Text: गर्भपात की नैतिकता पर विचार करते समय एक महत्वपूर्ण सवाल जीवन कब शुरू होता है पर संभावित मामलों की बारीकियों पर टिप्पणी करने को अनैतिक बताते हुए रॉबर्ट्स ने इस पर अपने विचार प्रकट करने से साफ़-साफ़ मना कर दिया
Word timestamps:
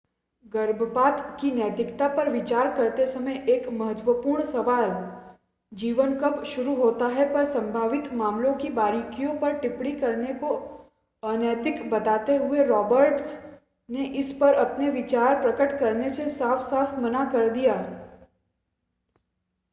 गर्भपात 0.53 1.19
की 1.41 1.49
नैतिकता 1.51 2.07
पर 2.07 2.29
विचार 2.29 2.67
करते 2.75 3.05
समय 3.07 3.45
एक 3.49 3.67
महत्वपूर्ण 3.69 4.43
सवाल 4.45 4.89
जीवन 5.71 6.15
कब 6.19 6.43
शुरू 6.43 6.75
होता 6.75 7.07
है 7.07 7.33
पर 7.33 7.45
संभावित 7.45 8.11
मामलों 8.13 8.53
की 8.53 8.69
बारीकियों 8.69 9.37
पर 9.39 9.53
टिप्पणी 9.59 9.91
करने 9.91 10.33
को 10.33 10.49
अनैतिक 11.23 11.89
बताते 11.89 12.35
हुए 12.35 12.63
रॉबर्ट्स 12.63 13.37
ने 13.89 14.05
इस 14.15 14.31
पर 14.31 14.53
अपने 14.53 14.89
विचार 14.89 15.41
प्रकट 15.41 15.79
करने 15.79 16.09
से 16.09 16.29
साफ़-साफ़ 16.29 16.99
मना 16.99 17.23
कर 17.31 17.49
दिया 17.49 17.75